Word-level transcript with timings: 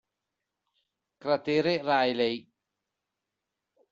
Cratere 1.21 1.73
Rayleigh 1.83 2.43